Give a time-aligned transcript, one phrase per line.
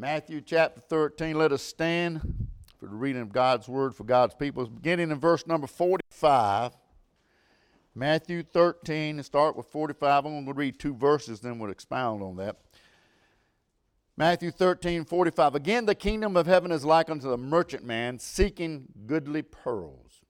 [0.00, 1.36] Matthew chapter 13.
[1.36, 2.22] Let us stand
[2.78, 4.66] for the reading of God's word for God's people.
[4.66, 6.72] Beginning in verse number 45.
[7.94, 10.24] Matthew 13, and start with 45.
[10.24, 12.56] I'm going to read two verses, then we'll expound on that.
[14.16, 15.54] Matthew 13, 45.
[15.54, 20.22] Again, the kingdom of heaven is like unto a merchant man seeking goodly pearls,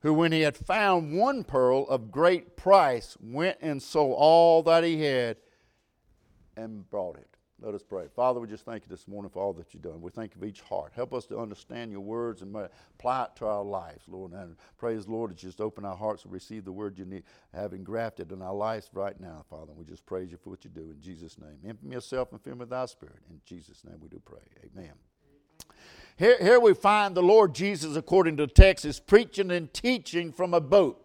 [0.00, 4.82] who, when he had found one pearl of great price, went and sold all that
[4.82, 5.36] he had
[6.56, 7.33] and brought it.
[7.64, 8.08] Let us pray.
[8.14, 10.02] Father, we just thank you this morning for all that you've done.
[10.02, 10.92] We thank you for each heart.
[10.94, 14.32] Help us to understand your words and apply it to our lives, Lord.
[14.32, 17.22] And praise Lord that you just open our hearts to receive the word you need,
[17.54, 19.72] have engrafted in our lives right now, Father.
[19.74, 21.56] We just praise you for what you do in Jesus' name.
[21.66, 23.16] Empty yourself and fill me with thy spirit.
[23.30, 24.40] In Jesus' name we do pray.
[24.62, 24.92] Amen.
[26.18, 30.32] Here, here we find the Lord Jesus, according to the text, is preaching and teaching
[30.32, 31.03] from a boat.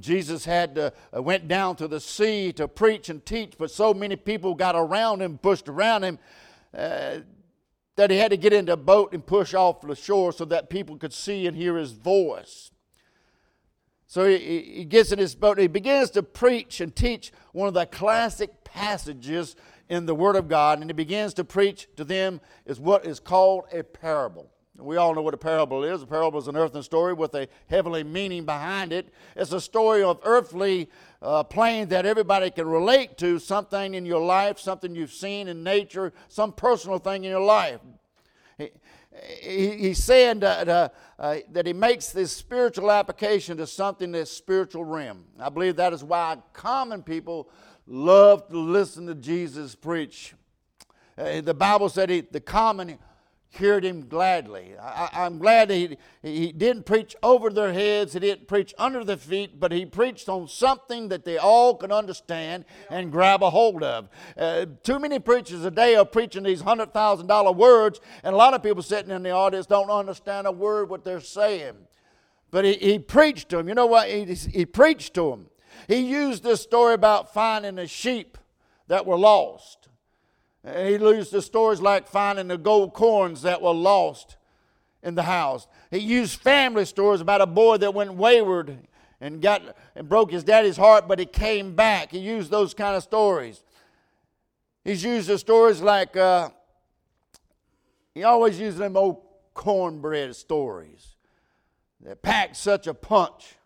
[0.00, 3.92] Jesus had to, uh, went down to the sea to preach and teach, but so
[3.92, 6.18] many people got around him, pushed around him,
[6.76, 7.18] uh,
[7.96, 10.70] that he had to get into a boat and push off the shore so that
[10.70, 12.70] people could see and hear his voice.
[14.06, 15.52] So he, he gets in his boat.
[15.52, 19.56] and He begins to preach and teach one of the classic passages
[19.88, 23.20] in the Word of God, and he begins to preach to them is what is
[23.20, 24.51] called a parable.
[24.78, 26.02] We all know what a parable is.
[26.02, 29.12] A parable is an earthly story with a heavenly meaning behind it.
[29.36, 30.88] It's a story of earthly
[31.20, 35.62] uh, plane that everybody can relate to, something in your life, something you've seen in
[35.62, 37.80] nature, some personal thing in your life.
[38.56, 38.70] He,
[39.42, 44.30] he, he's saying that, uh, uh, that he makes this spiritual application to something that's
[44.30, 45.26] spiritual realm.
[45.38, 47.50] I believe that is why common people
[47.86, 50.34] love to listen to Jesus preach.
[51.18, 52.98] Uh, the Bible said he, the common
[53.54, 54.74] heard him gladly.
[54.80, 59.16] I, am glad he, he didn't preach over their heads, he didn't preach under their
[59.16, 63.82] feet, but he preached on something that they all could understand and grab a hold
[63.82, 64.08] of.
[64.36, 68.82] Uh, too many preachers today are preaching these $100,000 words, and a lot of people
[68.82, 71.74] sitting in the audience don't understand a word what they're saying.
[72.50, 73.68] But he, he preached to them.
[73.68, 74.08] You know what?
[74.08, 75.46] He, he preached to them.
[75.88, 78.38] He used this story about finding the sheep
[78.88, 79.88] that were lost.
[80.64, 84.36] He used the stories like finding the gold coins that were lost
[85.02, 85.66] in the house.
[85.90, 88.78] He used family stories about a boy that went wayward
[89.20, 92.12] and got and broke his daddy's heart, but he came back.
[92.12, 93.62] He used those kind of stories.
[94.84, 96.50] He's used the stories like uh,
[98.14, 99.22] he always used them old
[99.54, 101.16] cornbread stories
[102.00, 103.56] that packed such a punch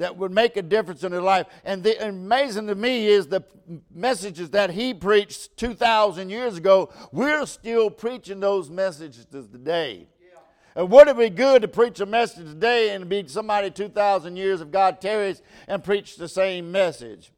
[0.00, 1.46] that would make a difference in their life.
[1.62, 3.44] And the amazing to me is the
[3.92, 10.08] messages that he preached 2,000 years ago, we're still preaching those messages today.
[10.18, 10.38] Yeah.
[10.74, 14.62] And would it be good to preach a message today and be somebody 2,000 years
[14.62, 17.30] of God tarries and preach the same message?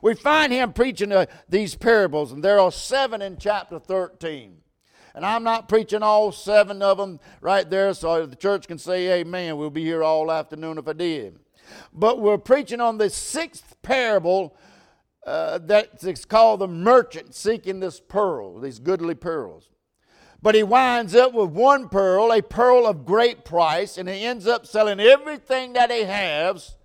[0.00, 4.56] We find him preaching uh, these parables, and there are seven in chapter 13.
[5.14, 9.20] And I'm not preaching all seven of them right there so the church can say
[9.20, 9.58] amen.
[9.58, 11.40] We'll be here all afternoon if I did.
[11.92, 14.56] But we're preaching on the sixth parable
[15.26, 19.68] uh, that's called the merchant seeking this pearl, these goodly pearls.
[20.40, 24.46] But he winds up with one pearl, a pearl of great price, and he ends
[24.46, 26.76] up selling everything that he has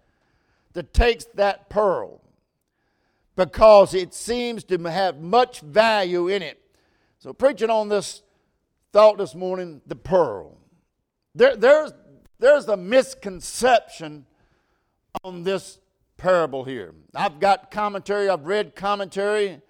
[0.73, 2.21] to take that pearl
[3.35, 6.59] because it seems to have much value in it.
[7.19, 8.23] So, preaching on this
[8.91, 10.57] thought this morning, the pearl.
[11.35, 11.93] There, there's,
[12.39, 14.25] there's a misconception
[15.23, 15.79] on this
[16.17, 16.93] parable here.
[17.15, 19.61] I've got commentary, I've read commentary.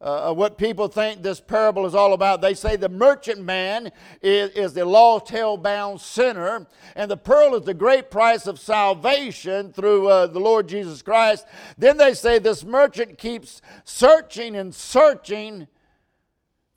[0.00, 2.40] Uh, what people think this parable is all about.
[2.40, 3.92] They say the merchant man
[4.22, 8.58] is, is the lost, hell bound sinner, and the pearl is the great price of
[8.58, 11.44] salvation through uh, the Lord Jesus Christ.
[11.76, 15.68] Then they say this merchant keeps searching and searching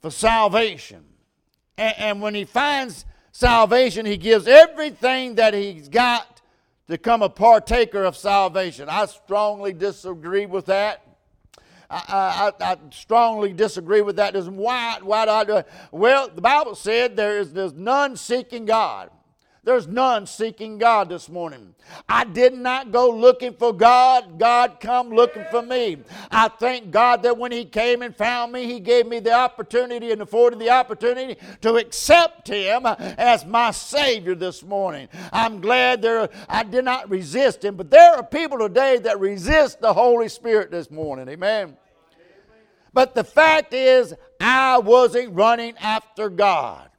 [0.02, 1.06] for salvation.
[1.78, 6.32] And, and when he finds salvation, he gives everything that he's got
[6.88, 8.89] to become a partaker of salvation.
[8.89, 11.01] I strongly disagree with that.
[11.89, 14.35] I, I, I, strongly disagree with that.
[14.35, 15.67] Why, why do I do it?
[15.91, 19.11] Well, the Bible said there is there's none seeking God.
[19.65, 21.73] There's none seeking God this morning.
[22.09, 24.37] I did not go looking for God.
[24.37, 25.99] God come looking for me.
[26.29, 30.11] I thank God that when He came and found me, He gave me the opportunity
[30.11, 35.07] and afforded the opportunity to accept Him as my Savior this morning.
[35.31, 39.79] I'm glad there I did not resist Him, but there are people today that resist
[39.79, 41.29] the Holy Spirit this morning.
[41.29, 41.77] Amen.
[42.91, 46.89] But the fact is, I wasn't running after God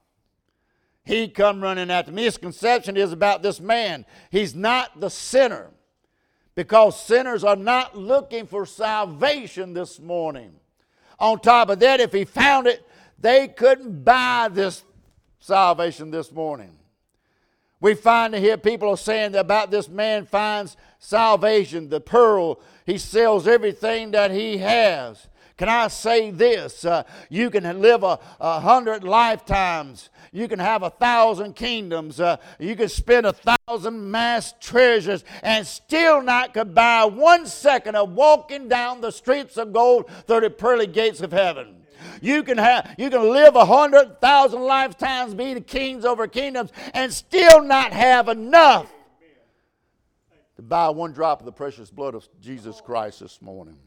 [1.05, 2.25] he come running after me.
[2.25, 4.07] Misconception is about this man.
[4.31, 5.71] He's not the sinner
[6.55, 10.53] because sinners are not looking for salvation this morning.
[11.19, 12.87] On top of that, if he found it,
[13.19, 14.85] they couldn't buy this
[15.41, 16.77] salvation this morning.
[17.81, 22.61] We find to hear people are saying that about this man finds salvation, the pearl.
[22.87, 25.29] He sells everything that he has.
[25.57, 26.85] Can I say this?
[26.85, 30.11] Uh, you can live a, a, hundred lifetimes.
[30.33, 32.19] You can have a thousand kingdoms.
[32.19, 37.95] Uh, you can spend a thousand mass treasures and still not could buy one second
[37.95, 41.83] of walking down the streets of gold through the pearly gates of heaven.
[42.21, 46.73] You can have you can live a hundred thousand lifetimes, be the kings over kingdoms,
[46.95, 48.93] and still not have enough
[50.57, 53.79] to buy one drop of the precious blood of Jesus Christ this morning.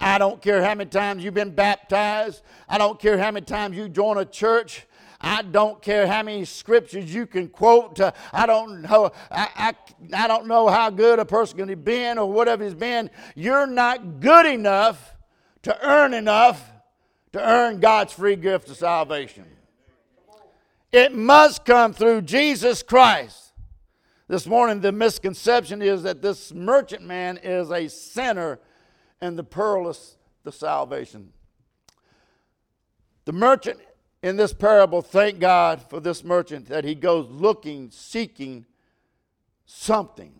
[0.00, 2.42] I don't care how many times you've been baptized.
[2.68, 4.86] I don't care how many times you join a church.
[5.20, 8.00] I don't care how many scriptures you can quote.
[8.00, 9.12] Uh, I don't know.
[9.30, 9.74] I, I,
[10.24, 13.10] I don't know how good a person can be been or whatever he's been.
[13.34, 15.14] You're not good enough
[15.62, 16.72] to earn enough
[17.32, 19.44] to earn God's free gift of salvation.
[20.90, 23.52] It must come through Jesus Christ.
[24.26, 28.58] This morning, the misconception is that this merchant man is a sinner
[29.20, 31.32] and the pearl is the salvation.
[33.24, 33.78] The merchant
[34.22, 38.66] in this parable, thank God for this merchant that he goes looking, seeking
[39.66, 40.32] something.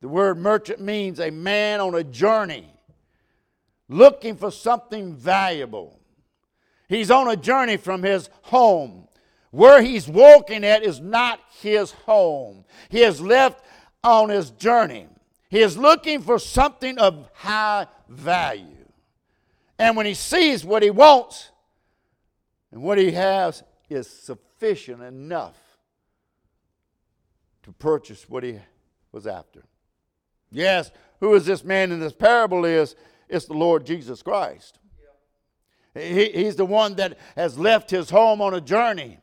[0.00, 2.66] The word merchant means a man on a journey
[3.88, 5.98] looking for something valuable.
[6.88, 9.08] He's on a journey from his home.
[9.50, 12.64] Where he's walking at is not his home.
[12.88, 13.64] He has left
[14.02, 15.06] on his journey.
[15.54, 18.88] He is looking for something of high value.
[19.78, 21.52] And when he sees what he wants
[22.72, 25.56] and what he has is sufficient enough
[27.62, 28.58] to purchase what he
[29.12, 29.62] was after.
[30.50, 30.90] Yes,
[31.20, 32.96] who is this man in this parable is
[33.28, 34.80] it's the Lord Jesus Christ.
[35.94, 39.20] He, he's the one that has left his home on a journey.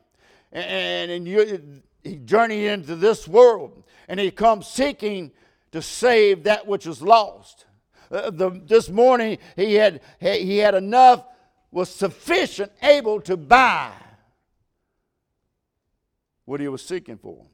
[0.50, 3.84] And, and you, he journeyed into this world.
[4.08, 5.32] And he comes seeking
[5.72, 7.66] to save that which is lost.
[8.10, 11.24] Uh, the, this morning, he had, he had enough,
[11.70, 13.90] was sufficient, able to buy
[16.44, 17.46] what he was seeking for.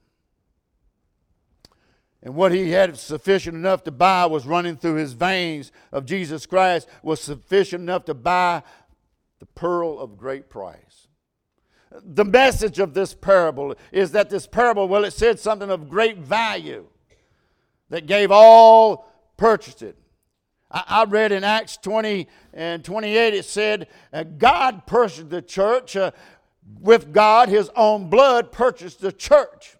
[2.20, 6.46] And what he had sufficient enough to buy was running through his veins of Jesus
[6.46, 8.64] Christ, was sufficient enough to buy
[9.38, 11.06] the pearl of great price.
[11.92, 16.18] The message of this parable is that this parable, well, it said something of great
[16.18, 16.88] value
[17.90, 19.96] that gave all, purchased it.
[20.70, 25.96] I, read in Acts 20 and 28, it said, uh, God purchased the church.
[25.96, 26.10] Uh,
[26.80, 29.77] with God, his own blood purchased the church.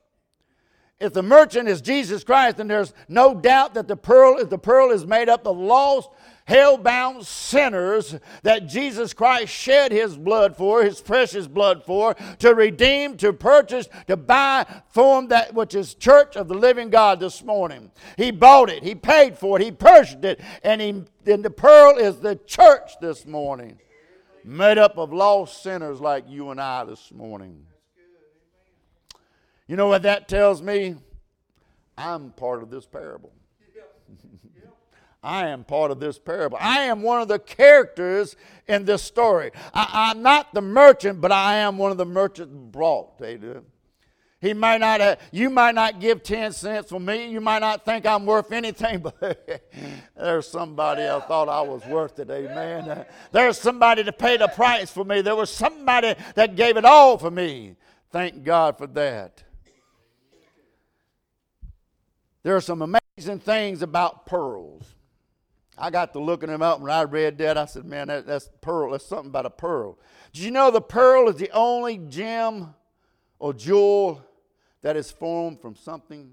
[1.01, 4.91] If the merchant is Jesus Christ, then there's no doubt that the pearl, the pearl
[4.91, 6.11] is made up of lost,
[6.45, 13.17] hell-bound sinners that Jesus Christ shed his blood for, his precious blood for, to redeem,
[13.19, 17.93] to purchase, to buy, form that which is church of the living God this morning.
[18.17, 21.97] He bought it, he paid for it, he purchased it, and he and the pearl
[21.99, 23.79] is the church this morning.
[24.43, 27.67] Made up of lost sinners like you and I this morning.
[29.69, 30.97] You know what that tells me?
[31.97, 33.33] I'm part of this parable.
[35.23, 36.59] I am part of this parable.
[36.61, 38.37] I am one of the characters
[38.67, 39.51] in this story.
[39.75, 43.21] I, am not the merchant, but I am one of the merchants brought.
[44.41, 47.29] He might not have, you might not give 10 cents for me.
[47.29, 49.65] You might not think I'm worth anything, but
[50.17, 52.31] there's somebody I thought I was worth it.
[52.31, 52.89] Amen.
[52.89, 55.21] Uh, there's somebody that paid the price for me.
[55.21, 57.75] There was somebody that gave it all for me.
[58.13, 59.43] Thank God for that.
[62.43, 64.95] There are some amazing things about pearls.
[65.77, 67.57] I got to looking them up when I read that.
[67.57, 68.93] I said, man, that, that's pearl.
[68.93, 69.99] That's something about a pearl.
[70.33, 72.75] Did you know the pearl is the only gem
[73.39, 74.25] or jewel
[74.83, 76.33] that is formed from something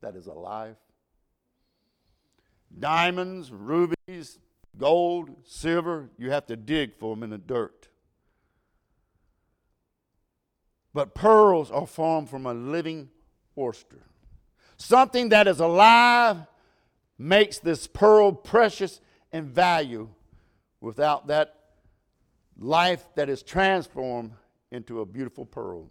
[0.00, 0.76] that is alive?
[2.76, 4.38] Diamonds, rubies,
[4.76, 7.88] gold, silver, you have to dig for them in the dirt.
[10.92, 13.10] But pearls are formed from a living
[13.56, 14.02] oyster.
[14.84, 16.36] Something that is alive
[17.16, 19.00] makes this pearl precious
[19.32, 20.10] and value.
[20.78, 21.54] Without that
[22.58, 24.32] life that is transformed
[24.70, 25.90] into a beautiful pearl.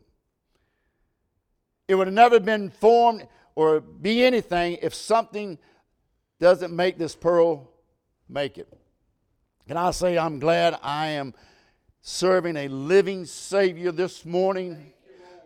[1.88, 5.58] It would have never been formed or be anything if something
[6.40, 7.72] doesn't make this pearl
[8.30, 8.72] make it.
[9.68, 11.34] Can I say I'm glad I am
[12.04, 14.94] serving a living Savior this morning?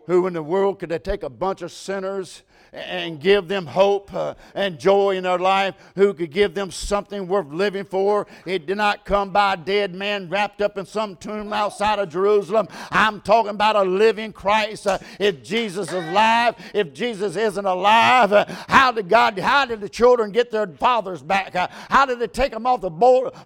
[0.04, 4.34] Who in the world could take a bunch of sinners and give them hope uh,
[4.54, 8.26] and joy in their life, who could give them something worth living for.
[8.46, 12.08] It did not come by a dead man wrapped up in some tomb outside of
[12.10, 12.68] Jerusalem.
[12.90, 14.86] I'm talking about a living Christ.
[14.86, 19.80] Uh, if Jesus is alive, if Jesus isn't alive, uh, how did God, how did
[19.80, 21.54] the children get their fathers back?
[21.54, 22.90] Uh, how did they take them off the,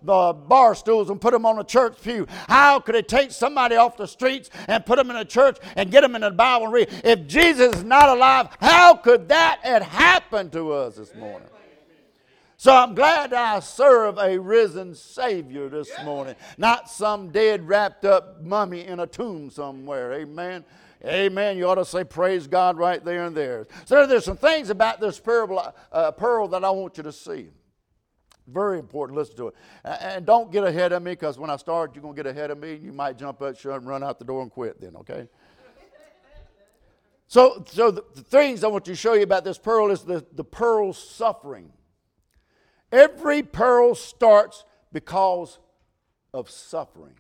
[0.02, 2.26] the bar stools and put them on the church pew?
[2.49, 5.91] How could they take somebody off the streets and put them in a church and
[5.91, 6.88] get them in the Bible and read?
[7.05, 11.49] If Jesus is not alive, how could could that had happened to us this morning?
[12.57, 18.40] So I'm glad I serve a risen Savior this morning, not some dead, wrapped up
[18.40, 20.14] mummy in a tomb somewhere.
[20.14, 20.64] Amen.
[21.04, 21.59] Amen.
[21.59, 23.66] You ought to say praise God right there and there.
[23.85, 27.49] So there's some things about this parable, uh, pearl that I want you to see.
[28.47, 29.19] Very important.
[29.19, 29.54] Listen to it.
[29.85, 32.50] And don't get ahead of me because when I start, you're going to get ahead
[32.50, 32.75] of me.
[32.75, 35.28] And you might jump up, shut, and run out the door and quit then, okay?
[37.33, 40.23] So, so the, the things I want to show you about this pearl is the,
[40.33, 41.73] the pearl's suffering.
[42.93, 45.59] Every pearl starts because
[46.35, 47.15] of suffering.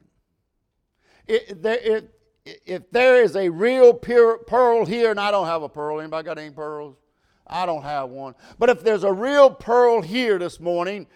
[1.26, 2.10] It, there, it,
[2.44, 6.26] if there is a real pure pearl here, and I don't have a pearl, anybody
[6.26, 6.94] got any pearls?
[7.46, 8.34] I don't have one.
[8.58, 11.06] But if there's a real pearl here this morning,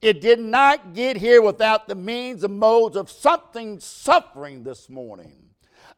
[0.00, 5.45] it did not get here without the means and modes of something suffering this morning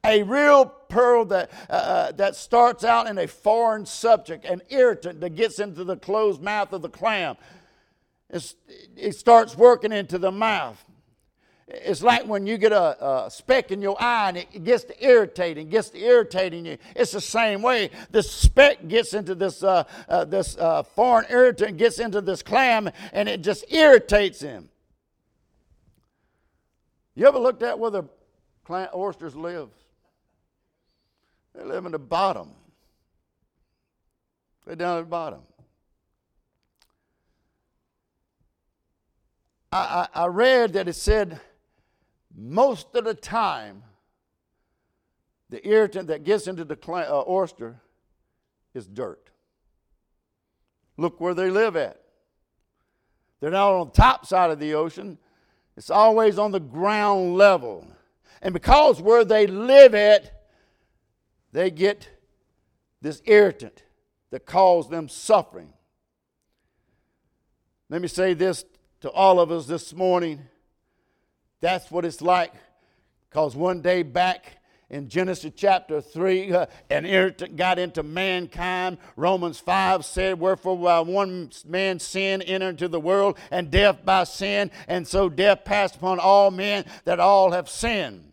[0.04, 5.20] a real pearl that, uh, uh, that starts out in a foreign subject, an irritant
[5.20, 7.36] that gets into the closed mouth of the clam.
[8.30, 8.54] It's,
[8.96, 10.82] it starts working into the mouth.
[11.66, 15.04] It's like when you get a, a, speck in your eye and it gets to
[15.04, 16.78] irritating, gets to irritating you.
[16.96, 17.90] It's the same way.
[18.10, 22.90] The speck gets into this, uh, uh, this uh, foreign irritant, gets into this clam,
[23.12, 24.70] and it just irritates him.
[27.14, 28.04] You ever looked at where the
[28.64, 29.68] clam, oysters live?
[31.58, 32.50] They live in the bottom.
[34.64, 35.40] They're down at the bottom.
[39.72, 41.40] I, I, I read that it said
[42.36, 43.82] most of the time
[45.50, 47.80] the irritant that gets into the uh, oyster
[48.72, 49.30] is dirt.
[50.96, 52.00] Look where they live at.
[53.40, 55.18] They're not on the top side of the ocean,
[55.76, 57.84] it's always on the ground level.
[58.42, 60.37] And because where they live at
[61.52, 62.08] they get
[63.00, 63.82] this irritant
[64.30, 65.72] that causes them suffering.
[67.88, 68.64] Let me say this
[69.00, 70.40] to all of us this morning.
[71.60, 72.52] That's what it's like.
[73.28, 74.58] Because one day back
[74.90, 78.98] in Genesis chapter 3, uh, an irritant got into mankind.
[79.16, 84.24] Romans 5 said, Wherefore, while one man's sin entered into the world, and death by
[84.24, 88.24] sin, and so death passed upon all men that all have sinned.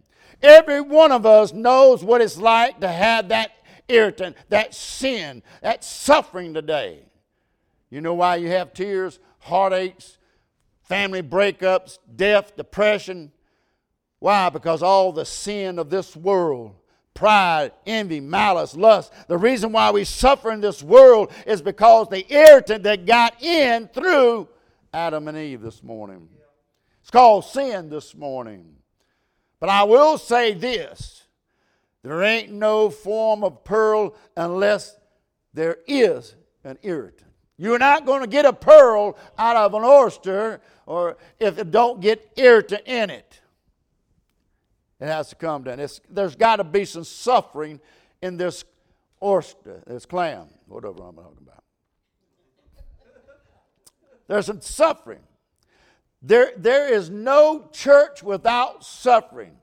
[0.41, 3.51] Every one of us knows what it's like to have that
[3.87, 7.03] irritant, that sin, that suffering today.
[7.89, 10.17] You know why you have tears, heartaches,
[10.83, 13.31] family breakups, death, depression?
[14.19, 14.49] Why?
[14.49, 16.75] Because all the sin of this world
[17.15, 19.11] pride, envy, malice, lust.
[19.27, 23.87] The reason why we suffer in this world is because the irritant that got in
[23.87, 24.49] through
[24.93, 26.27] Adam and Eve this morning.
[27.01, 28.75] It's called sin this morning.
[29.65, 31.23] But I will say this
[32.03, 34.95] there ain't no form of pearl unless
[35.55, 37.31] there is an irritant.
[37.57, 41.99] You're not going to get a pearl out of an oyster or if it don't
[41.99, 43.41] get irritant in it.
[44.99, 45.79] It has to come down.
[45.79, 47.81] It's, there's got to be some suffering
[48.21, 48.65] in this
[49.23, 51.63] oyster, this clam, whatever I'm talking about.
[54.27, 55.24] There's some suffering.
[56.21, 59.57] There, there is no church without suffering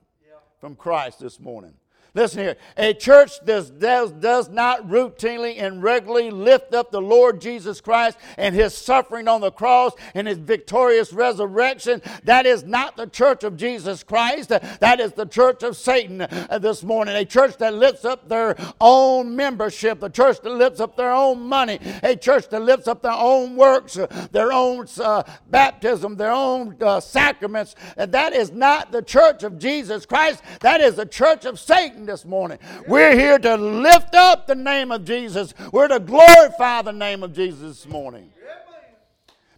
[0.61, 1.75] from Christ this morning.
[2.14, 2.57] Listen here.
[2.76, 8.19] A church that does, does not routinely and regularly lift up the Lord Jesus Christ
[8.37, 13.45] and his suffering on the cross and his victorious resurrection, that is not the church
[13.45, 14.50] of Jesus Christ.
[14.50, 17.16] That is the church of Satan uh, this morning.
[17.16, 21.40] A church that lifts up their own membership, a church that lifts up their own
[21.40, 26.33] money, a church that lifts up their own works, uh, their own uh, baptism, their
[26.33, 27.75] own uh, sacraments.
[27.97, 30.42] That is not the church of Jesus Christ.
[30.61, 32.59] That is the church of Satan this morning.
[32.87, 35.54] We're here to lift up the name of Jesus.
[35.73, 38.32] We're to glorify the name of Jesus this morning.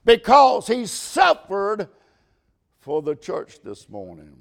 [0.05, 1.89] Because he suffered
[2.81, 4.37] for the church this morning.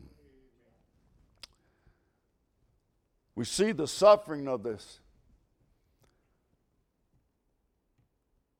[3.35, 4.99] We see the suffering of this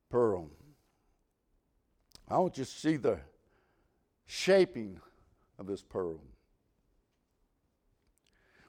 [0.10, 0.50] pearl.
[2.28, 3.20] I want you to see the
[4.26, 5.00] shaping
[5.60, 6.22] of this pearl.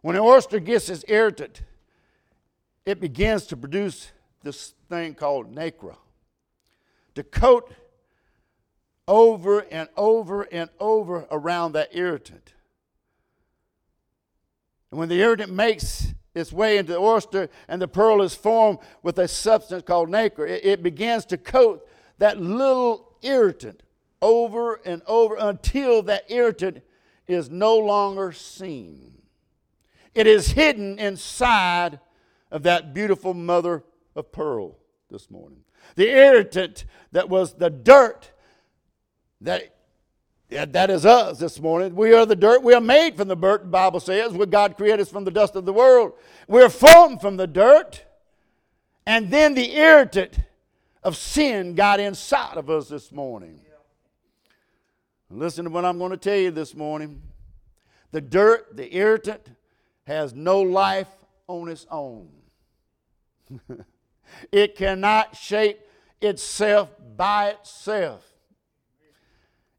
[0.05, 1.63] When an oyster gets its irritant,
[2.85, 5.97] it begins to produce this thing called nacre
[7.15, 7.73] to coat
[9.09, 12.53] over and over and over around that irritant.
[14.91, 18.81] And when the irritant makes its way into the oyster and the pearl is formed
[19.03, 23.83] with a substance called nacre, it, it begins to coat that little irritant
[24.21, 26.83] over and over until that irritant
[27.27, 29.14] is no longer seen.
[30.15, 32.01] It is hidden inside
[32.51, 34.79] of that beautiful mother of pearl
[35.11, 35.61] this morning.
[35.97, 38.31] The irritant that was the dirt
[39.41, 39.71] that
[40.51, 41.97] that is us this morning.
[41.97, 42.63] We are the dirt.
[42.63, 45.31] We are made from the dirt, the Bible says, where God created us from the
[45.31, 46.13] dust of the world.
[46.47, 48.05] We're formed from the dirt.
[49.07, 50.39] And then the irritant
[51.03, 53.61] of sin got inside of us this morning.
[55.29, 57.21] Listen to what I'm going to tell you this morning.
[58.13, 59.49] The dirt, the irritant,
[60.07, 61.09] has no life
[61.47, 62.29] on its own.
[64.53, 65.81] it cannot shape
[66.21, 68.23] itself by itself.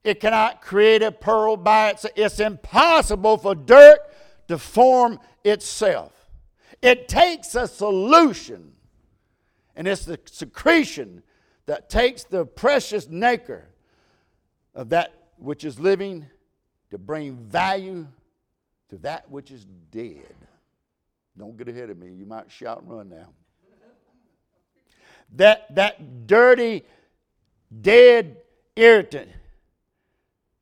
[0.03, 2.13] It cannot create a pearl by itself.
[2.15, 3.99] It's impossible for dirt
[4.47, 6.11] to form itself.
[6.81, 8.73] It takes a solution,
[9.75, 11.23] and it's the secretion
[11.65, 13.67] that takes the precious nacre
[14.75, 16.27] of that which is living
[16.91, 18.07] to bring value
[18.95, 20.35] to that which is dead.
[21.37, 22.11] Don't get ahead of me.
[22.13, 23.29] You might shout and run now.
[25.35, 26.83] That, that dirty,
[27.81, 28.37] dead
[28.75, 29.29] irritant,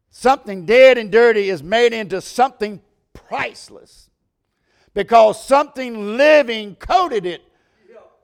[0.10, 2.82] something dead and dirty is made into something
[3.14, 4.10] priceless
[4.94, 7.44] because something living coated it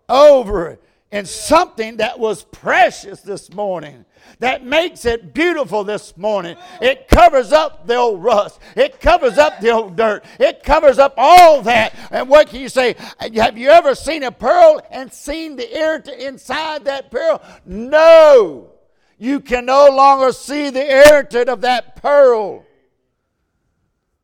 [0.08, 0.80] over
[1.12, 4.06] in something that was precious this morning
[4.39, 6.56] that makes it beautiful this morning.
[6.82, 8.60] It covers up the old rust.
[8.75, 10.24] It covers up the old dirt.
[10.39, 11.96] It covers up all that.
[12.12, 12.96] And what can you say?
[13.20, 17.42] Have you ever seen a pearl and seen the irritant inside that pearl?
[17.66, 18.72] No.
[19.18, 22.66] You can no longer see the irritant of that pearl.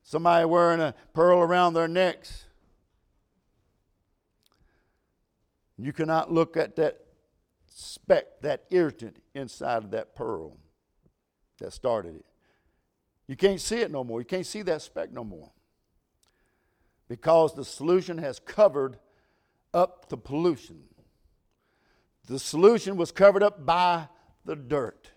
[0.04, 2.45] Somebody wearing a pearl around their necks.
[5.78, 7.00] You cannot look at that
[7.68, 10.58] speck, that irritant inside of that pearl
[11.60, 12.26] that started it.
[13.28, 14.22] You can't see it no more.
[14.22, 15.52] You can't see that speck no more.
[17.08, 18.98] Because the solution has covered
[19.74, 20.84] up the pollution.
[22.28, 24.08] The solution was covered up by
[24.46, 25.12] the dirt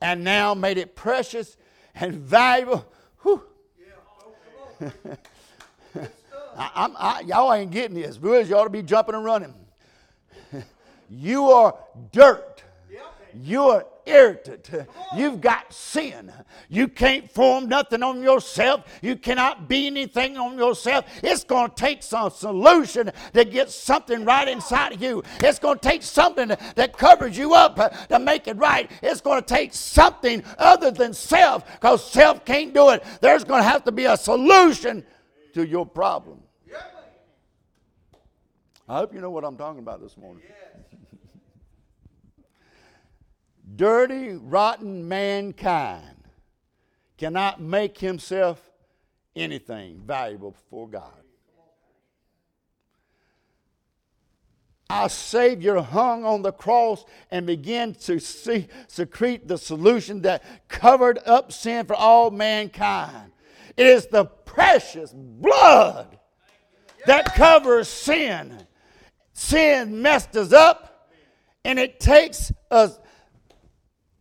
[0.00, 1.56] and now made it precious
[1.94, 2.86] and valuable.
[3.22, 3.42] Whew.
[6.58, 8.16] I, I, y'all ain't getting this.
[8.16, 9.54] Boys, you ought to be jumping and running.
[11.08, 11.74] You are
[12.12, 12.64] dirt.
[13.34, 14.70] You're irritant.
[15.14, 16.32] You've got sin.
[16.68, 18.84] You can't form nothing on yourself.
[19.02, 21.04] You cannot be anything on yourself.
[21.22, 25.22] It's going to take some solution to get something right inside of you.
[25.40, 28.90] It's going to take something that covers you up to make it right.
[29.02, 33.04] It's going to take something other than self because self can't do it.
[33.20, 35.04] There's going to have to be a solution
[35.52, 36.45] to your problem.
[38.88, 40.44] I hope you know what I'm talking about this morning.
[43.76, 46.16] dirty, rotten mankind
[47.18, 48.70] cannot make himself
[49.34, 51.12] anything valuable before God.
[54.88, 61.18] Our Savior hung on the cross and began to see, secrete the solution that covered
[61.26, 63.32] up sin for all mankind.
[63.76, 66.16] It is the precious blood
[67.06, 68.65] that covers sin.
[69.38, 71.10] Sin messed us up,
[71.62, 72.98] and it takes us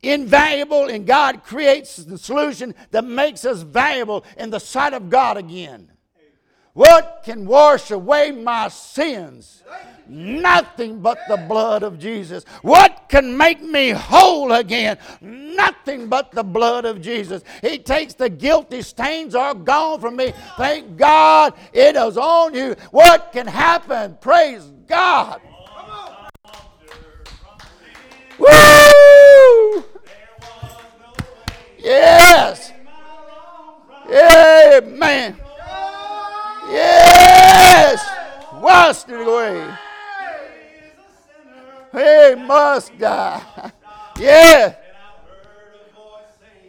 [0.04, 5.38] invaluable, and God creates the solution that makes us valuable in the sight of God
[5.38, 5.90] again.
[6.76, 9.64] What can wash away my sins?
[10.10, 12.44] Nothing but the blood of Jesus.
[12.64, 14.98] What can make me whole again?
[15.22, 17.44] Nothing but the blood of Jesus.
[17.62, 20.34] He takes the guilty stains are gone from me.
[20.58, 22.76] Thank God it is on you.
[22.92, 24.18] What can happen?
[24.20, 25.40] Praise God.
[28.38, 29.86] Woo!
[31.80, 32.74] Yes.
[34.10, 35.38] Amen.
[36.76, 38.06] Yes.
[38.54, 39.74] Washed away.
[41.94, 43.72] He must die.
[44.18, 44.76] Yeah.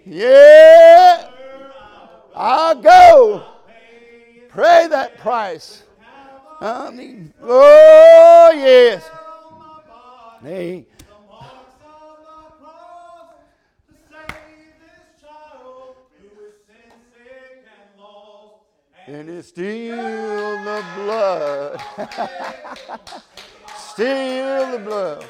[0.05, 1.31] Yeah.
[2.35, 3.45] I'll go.
[4.49, 5.85] Pray that price.
[7.41, 9.09] oh, yes.
[10.43, 10.87] Hey.
[19.09, 19.97] And it's still
[20.65, 21.81] the blood.
[23.79, 25.25] still the blood.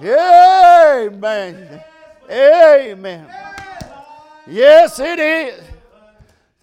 [0.00, 1.82] Amen.
[2.30, 3.26] Amen.
[4.46, 5.60] Yes, it is.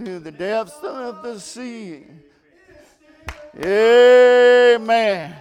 [0.05, 2.05] To the depths of the sea.
[3.57, 5.35] Amen.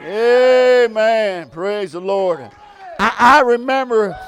[0.00, 1.48] Amen.
[1.50, 2.50] Praise the Lord.
[2.98, 4.18] I, I remember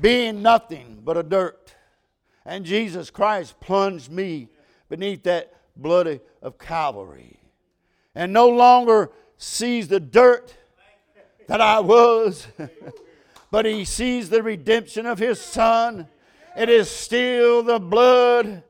[0.00, 1.72] being nothing but a dirt.
[2.44, 4.48] And Jesus Christ plunged me
[4.88, 7.38] beneath that blood of Calvary.
[8.14, 10.54] And no longer sees the dirt
[11.46, 12.46] that I was,
[13.50, 16.08] but he sees the redemption of his son.
[16.56, 18.62] It is still the blood.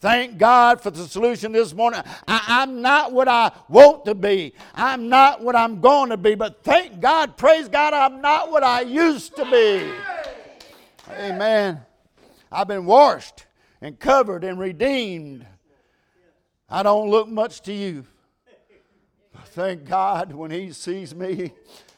[0.00, 2.02] Thank God for the solution this morning.
[2.28, 4.52] I, am not what I want to be.
[4.74, 6.34] I'm not what I'm going to be.
[6.34, 9.90] But thank God, praise God, I'm not what I used to be.
[11.10, 11.80] Amen.
[12.52, 13.46] I've been washed
[13.80, 15.46] and covered and redeemed.
[16.68, 18.04] I don't look much to you.
[19.46, 21.52] Thank God when He sees me,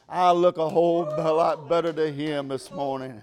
[0.07, 3.21] I look a whole lot better to Him this morning.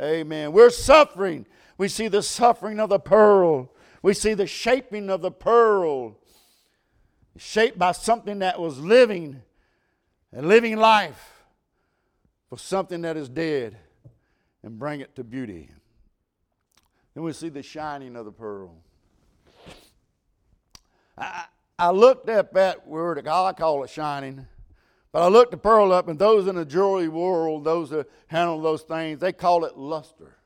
[0.00, 0.52] Amen.
[0.52, 1.46] We're suffering.
[1.76, 3.70] We see the suffering of the pearl.
[4.02, 6.16] We see the shaping of the pearl,
[7.36, 9.42] shaped by something that was living,
[10.34, 11.44] a living life,
[12.48, 13.78] for something that is dead,
[14.62, 15.70] and bring it to beauty.
[17.14, 18.76] Then we see the shining of the pearl.
[21.16, 21.44] I,
[21.78, 24.46] I looked up that word, I call it shining,
[25.12, 28.60] but I looked the pearl up, and those in the jewelry world, those that handle
[28.60, 30.36] those things, they call it luster.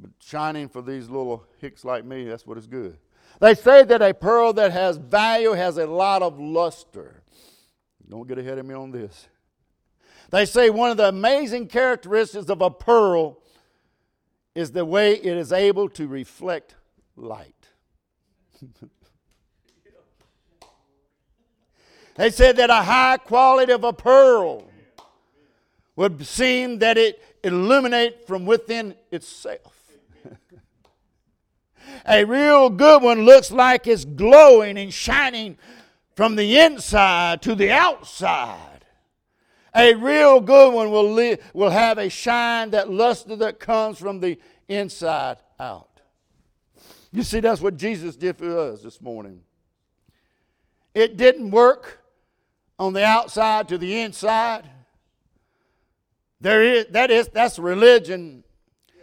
[0.00, 2.98] But shining for these little hicks like me, that's what is good.
[3.40, 7.22] They say that a pearl that has value has a lot of luster.
[8.08, 9.28] Don't get ahead of me on this.
[10.30, 13.42] They say one of the amazing characteristics of a pearl
[14.54, 16.76] is the way it is able to reflect
[17.16, 17.68] light.
[22.16, 24.68] they said that a high quality of a pearl
[25.96, 29.92] would seem that it illuminate from within itself.
[32.06, 35.56] a real good one looks like it's glowing and shining
[36.14, 38.84] from the inside to the outside.
[39.74, 44.20] A real good one will, li- will have a shine, that luster that comes from
[44.20, 46.00] the inside out.
[47.12, 49.40] You see, that's what Jesus did for us this morning.
[50.94, 52.03] It didn't work
[52.78, 54.68] on the outside to the inside.
[56.40, 58.44] There is, that is, that's religion.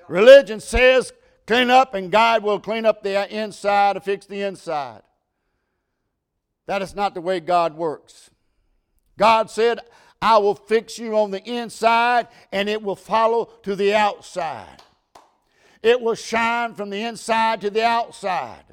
[0.07, 1.13] Religion says
[1.47, 5.01] clean up and God will clean up the inside and fix the inside.
[6.67, 8.29] That is not the way God works.
[9.17, 9.79] God said,
[10.21, 14.83] I will fix you on the inside and it will follow to the outside.
[15.81, 18.63] It will shine from the inside to the outside.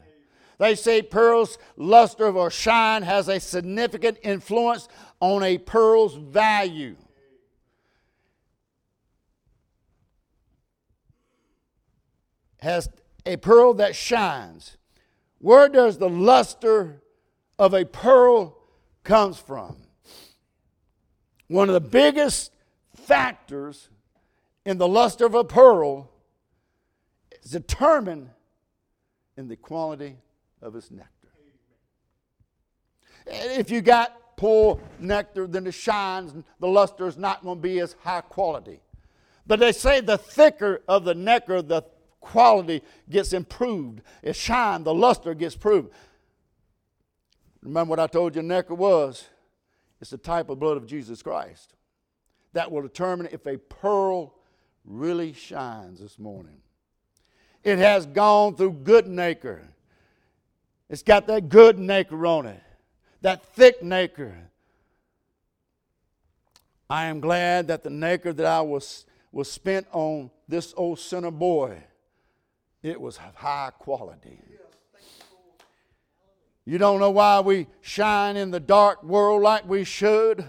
[0.59, 4.89] They say pearl's luster or shine has a significant influence
[5.21, 6.97] on a pearl's value.
[12.59, 12.89] Has
[13.25, 14.77] a pearl that shines.
[15.39, 17.03] Where does the luster
[17.57, 18.59] of a pearl
[19.05, 19.77] comes from?
[21.47, 22.53] One of the biggest
[22.97, 23.91] factors
[24.67, 26.11] in the luster of a pearl
[27.43, 28.31] is determined
[29.37, 30.17] in the quality
[30.63, 31.09] of its nectar.
[33.27, 37.81] If you got poor nectar, then the shines, the luster is not going to be
[37.81, 38.81] as high quality.
[39.47, 41.83] But they say the thicker of the nectar, the
[42.21, 44.03] quality gets improved.
[44.23, 45.91] It shines, the luster gets improved.
[47.63, 49.27] Remember what I told you nectar was?
[50.01, 51.75] It's the type of blood of Jesus Christ
[52.53, 54.35] that will determine if a pearl
[54.85, 56.63] really shines this morning.
[57.65, 59.69] It has gone through good nacre.
[60.91, 62.63] It's got that good nacre on it,
[63.21, 64.35] that thick nacre.
[66.89, 71.31] I am glad that the nacre that I was, was spent on this old sinner
[71.31, 71.83] boy,
[72.83, 74.41] it was high quality.
[76.65, 80.45] You don't know why we shine in the dark world like we should.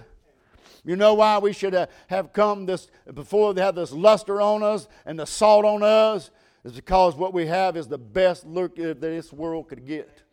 [0.86, 4.88] You know why we should have come this before they have this luster on us
[5.06, 6.32] and the salt on us?
[6.63, 10.23] Is because what we have is the best look that this world could get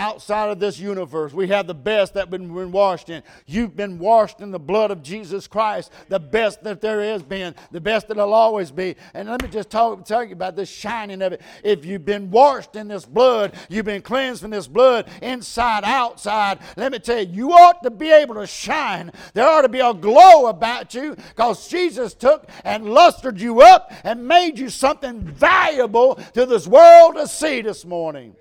[0.00, 1.34] outside of this universe.
[1.34, 3.22] We have the best that we've been washed in.
[3.46, 7.54] You've been washed in the blood of Jesus Christ, the best that there has been,
[7.70, 8.96] the best that will always be.
[9.12, 11.42] And let me just talk, tell you about this shining of it.
[11.62, 16.60] If you've been washed in this blood, you've been cleansed from this blood, inside, outside,
[16.76, 19.12] let me tell you, you ought to be able to shine.
[19.34, 23.92] There ought to be a glow about you because Jesus took and lustered you up
[24.02, 28.34] and made you something valuable to this world to see this morning.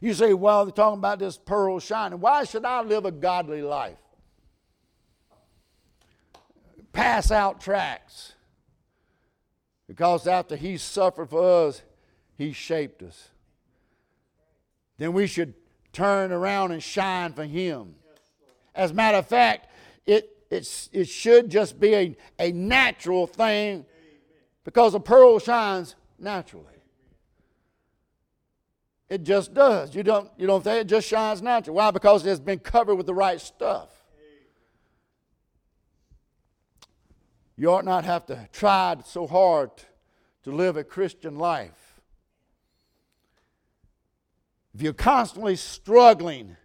[0.00, 2.20] You say, well, they're talking about this pearl shining.
[2.20, 3.96] Why should I live a godly life?
[6.92, 8.34] Pass out tracts.
[9.86, 11.82] Because after he suffered for us,
[12.36, 13.30] he shaped us.
[14.98, 15.54] Then we should
[15.92, 17.94] turn around and shine for him.
[18.74, 19.68] As a matter of fact,
[20.04, 23.86] it, it, it should just be a, a natural thing
[24.64, 26.75] because a pearl shines naturally.
[29.08, 29.94] It just does.
[29.94, 31.76] You don't, you don't think it just shines naturally.
[31.76, 31.90] Why?
[31.90, 33.88] Because it's been covered with the right stuff.
[37.56, 39.70] You ought not have to try so hard
[40.42, 42.00] to live a Christian life.
[44.74, 46.56] If you're constantly struggling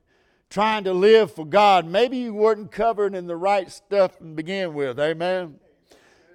[0.50, 4.74] trying to live for God, maybe you weren't covered in the right stuff to begin
[4.74, 5.00] with.
[5.00, 5.56] Amen.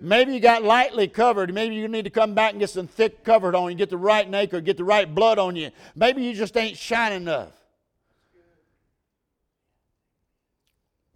[0.01, 1.53] Maybe you got lightly covered.
[1.53, 3.97] Maybe you need to come back and get some thick covered on you, get the
[3.97, 5.71] right nacre, get the right blood on you.
[5.95, 7.53] Maybe you just ain't shining enough.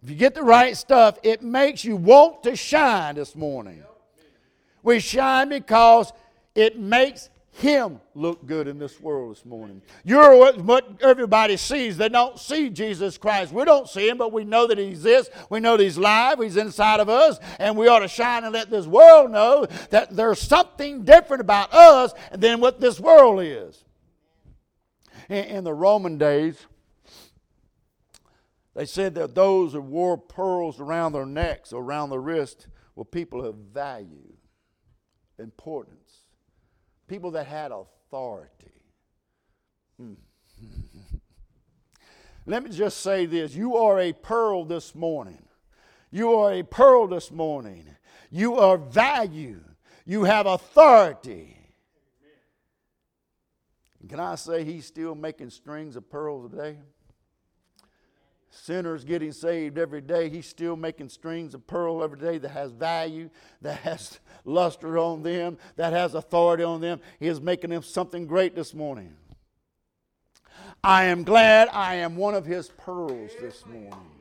[0.03, 3.83] If you get the right stuff, it makes you want to shine this morning.
[4.81, 6.11] We shine because
[6.55, 9.81] it makes him look good in this world this morning.
[10.05, 11.97] You're what, everybody sees.
[11.97, 13.51] They don't see Jesus Christ.
[13.51, 15.33] We don't see him, but we know that he exists.
[15.49, 16.39] We know that he's live.
[16.39, 17.39] He's inside of us.
[17.59, 21.73] And we ought to shine and let this world know that there's something different about
[21.73, 23.83] us than what this world is.
[25.29, 26.65] In, in the Roman days,
[28.73, 33.03] they said that those who wore pearls around their necks or around their wrist were
[33.03, 34.33] people of value,
[35.37, 36.00] importance
[37.11, 38.71] people that had authority.
[39.99, 40.13] Hmm.
[42.45, 45.43] Let me just say this you are a pearl this morning.
[46.09, 47.85] You are a pearl this morning.
[48.29, 49.59] You are value.
[50.05, 51.57] You have authority.
[54.07, 56.77] can I say he's still making strings of pearls today?
[58.51, 60.29] Sinners getting saved every day.
[60.29, 63.29] He's still making strings of pearl every day that has value,
[63.61, 66.99] that has luster on them, that has authority on them.
[67.19, 69.15] He is making them something great this morning.
[70.83, 74.20] I am glad I am one of his pearls this morning.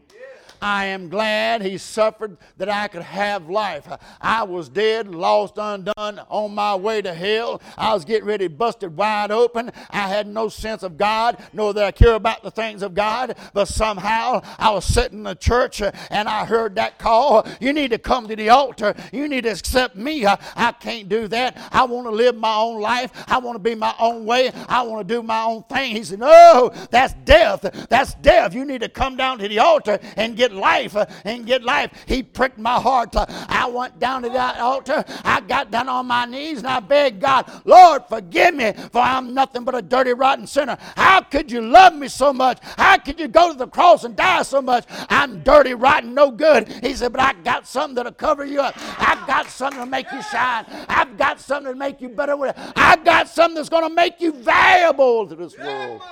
[0.61, 3.89] I am glad he suffered that I could have life.
[4.21, 7.63] I was dead, lost, undone, on my way to hell.
[7.79, 9.73] I was getting ready, busted wide open.
[9.91, 13.37] I had no sense of God, nor that I care about the things of God.
[13.55, 17.47] But somehow I was sitting in the church uh, and I heard that call.
[17.61, 18.95] You need to come to the altar.
[19.13, 20.27] You need to accept me.
[20.27, 21.57] I, I can't do that.
[21.73, 23.11] I want to live my own life.
[23.29, 24.53] I want to be my own way.
[24.69, 25.97] I want to do my own thing.
[25.97, 27.63] He said, No, that's death.
[27.89, 28.55] That's death.
[28.55, 31.63] You need to come down to the altar and get get life uh, and get
[31.63, 31.91] life.
[32.07, 33.15] He pricked my heart.
[33.17, 35.05] I went down to that altar.
[35.25, 39.35] I got down on my knees and I begged God, Lord, forgive me, for I'm
[39.35, 40.77] nothing but a dirty, rotten sinner.
[40.97, 42.59] How could you love me so much?
[42.77, 44.85] How could you go to the cross and die so much?
[45.09, 46.69] I'm dirty, rotten, no good.
[46.83, 48.75] He said, But I got something that'll cover you up.
[48.99, 50.65] I've got something to make you shine.
[50.89, 52.37] I've got something to make you better.
[52.77, 56.03] I've got something that's going to make you valuable to this world.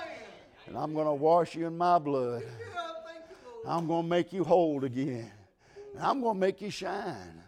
[0.67, 2.43] And I'm going to wash you in my blood.
[3.67, 5.31] I'm going to make you whole again.
[5.95, 7.43] And I'm going to make you shine.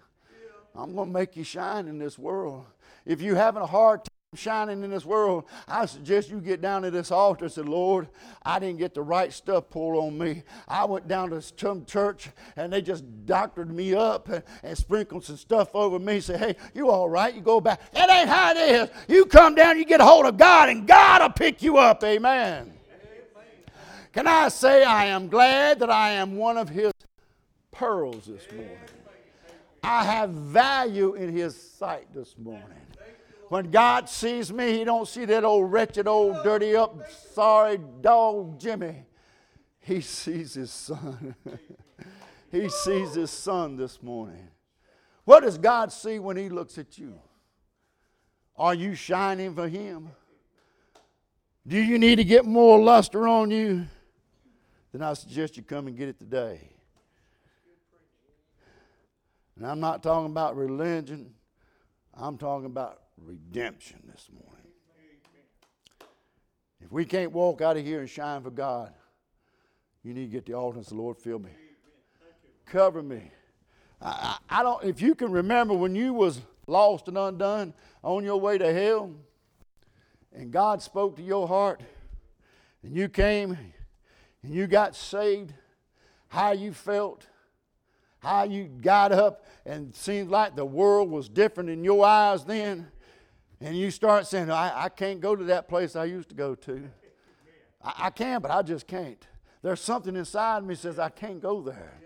[0.75, 2.65] I'm going to make you shine in this world.
[3.05, 6.83] If you're having a hard time shining in this world, I suggest you get down
[6.83, 8.09] to this altar and say, Lord,
[8.45, 10.45] I didn't get the right stuff pulled on me.
[10.69, 15.25] I went down to some church and they just doctored me up and, and sprinkled
[15.25, 16.21] some stuff over me.
[16.21, 17.35] Say, hey, you all right?
[17.35, 17.91] You go back.
[17.93, 18.91] That ain't how it is.
[19.09, 22.05] You come down, you get a hold of God, and God will pick you up.
[22.05, 22.80] Amen.
[24.13, 26.93] Can I say I am glad that I am one of his
[27.71, 28.77] pearls this morning?
[29.85, 32.65] I have value in his sight this morning.
[33.49, 38.59] When God sees me, he don't see that old wretched, old dirty up, sorry dog
[38.59, 39.05] Jimmy.
[39.79, 41.35] He sees his son.
[42.53, 44.49] he sees his son this morning.
[45.25, 47.15] What does God see when he looks at you?
[48.57, 50.11] Are you shining for him?
[51.67, 53.87] Do you need to get more luster on you?
[54.93, 56.71] Then I suggest you come and get it today.
[59.57, 61.35] And I'm not talking about religion,
[62.15, 64.51] I'm talking about redemption this morning.
[66.81, 68.93] If we can't walk out of here and shine for God,
[70.03, 71.51] you need to get the altar and say, Lord, fill me.
[72.65, 73.31] Cover me.
[74.01, 78.25] I, I, I don't if you can remember when you was lost and undone on
[78.25, 79.13] your way to hell,
[80.33, 81.83] and God spoke to your heart,
[82.83, 83.59] and you came
[84.43, 85.53] and you got saved,
[86.29, 87.27] how you felt,
[88.21, 92.89] how you got up and seemed like the world was different in your eyes then,
[93.61, 96.55] and you start saying, I, I can't go to that place I used to go
[96.55, 96.89] to.
[97.83, 99.27] I, I can, but I just can't.
[99.63, 102.01] There's something inside me says I can't go there.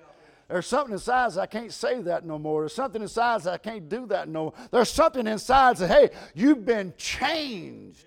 [0.49, 2.63] There's something inside that I can't say that no more.
[2.63, 4.53] There's something inside that I can't do that no more.
[4.71, 8.07] There's something inside that, hey, you've been changed.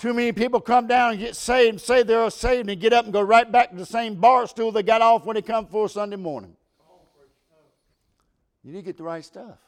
[0.00, 3.04] Too many people come down and get saved and say they're saved and get up
[3.04, 5.66] and go right back to the same bar stool they got off when they come
[5.66, 6.56] for Sunday morning.
[8.64, 9.58] You need to get the right stuff.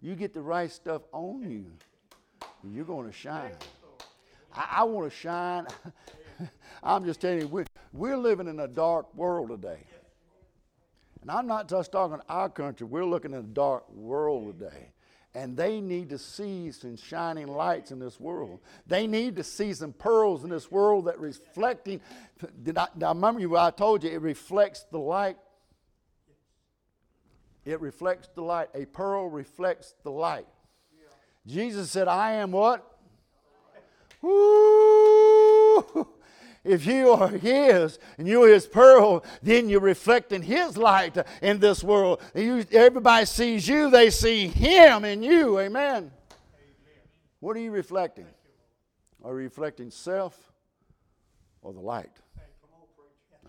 [0.00, 1.66] You get the right stuff on you,
[2.64, 3.52] you're going to shine.
[4.54, 5.66] I, I want to shine.
[6.82, 9.84] I'm just telling you, we're, we're living in a dark world today.
[11.22, 14.90] And I'm not just talking our country, we're looking at a dark world today.
[15.34, 18.60] And they need to see some shining lights in this world.
[18.86, 22.02] They need to see some pearls in this world that reflecting.
[22.62, 23.56] Did I, I remember you?
[23.56, 25.38] I told you it reflects the light.
[27.64, 28.68] It reflects the light.
[28.74, 30.46] A pearl reflects the light.
[31.46, 32.86] Jesus said, "I am what?
[36.64, 41.82] If you are His and you're His pearl, then you're reflecting His light in this
[41.82, 42.20] world.
[42.34, 45.58] You, everybody sees you, they see Him in you.
[45.58, 45.96] Amen.
[45.96, 46.12] Amen.
[47.40, 48.26] What are you reflecting?
[49.24, 50.52] Are you reflecting self
[51.62, 52.16] or the light?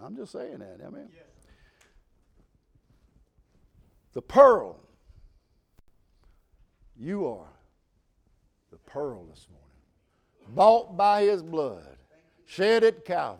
[0.03, 0.79] I'm just saying that.
[0.85, 1.09] Amen.
[4.13, 4.79] The pearl.
[6.97, 7.47] You are
[8.71, 10.55] the pearl this morning.
[10.55, 11.97] Bought by His blood
[12.55, 13.39] shed at Calvary.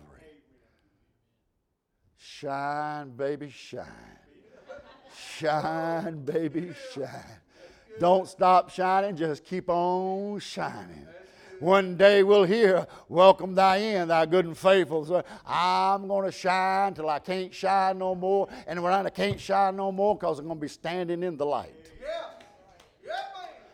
[2.17, 3.85] Shine, baby, shine.
[5.37, 7.39] Shine, baby, shine.
[7.99, 11.07] Don't stop shining, just keep on shining.
[11.59, 15.05] One day we'll hear, Welcome thy in, thy good and faithful.
[15.05, 18.49] So I'm going to shine till I can't shine no more.
[18.65, 21.45] And when I can't shine no more, because I'm going to be standing in the
[21.45, 21.82] light.